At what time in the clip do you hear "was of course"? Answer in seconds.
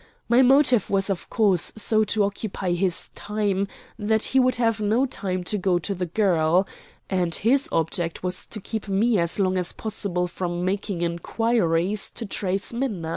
0.89-1.71